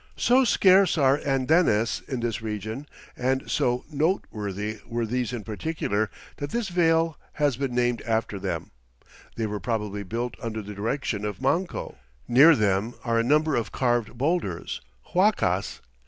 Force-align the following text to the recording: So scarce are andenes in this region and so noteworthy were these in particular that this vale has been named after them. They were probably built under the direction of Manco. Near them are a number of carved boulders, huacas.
So 0.17 0.43
scarce 0.45 0.97
are 0.97 1.19
andenes 1.23 2.01
in 2.07 2.21
this 2.21 2.41
region 2.41 2.87
and 3.15 3.47
so 3.51 3.85
noteworthy 3.91 4.79
were 4.87 5.05
these 5.05 5.31
in 5.31 5.43
particular 5.43 6.09
that 6.37 6.49
this 6.49 6.69
vale 6.69 7.19
has 7.33 7.55
been 7.55 7.75
named 7.75 8.01
after 8.01 8.39
them. 8.39 8.71
They 9.35 9.45
were 9.45 9.59
probably 9.59 10.01
built 10.01 10.33
under 10.41 10.63
the 10.63 10.73
direction 10.73 11.23
of 11.23 11.39
Manco. 11.39 11.97
Near 12.27 12.55
them 12.55 12.95
are 13.03 13.19
a 13.19 13.23
number 13.23 13.55
of 13.55 13.71
carved 13.71 14.17
boulders, 14.17 14.81
huacas. 15.13 15.81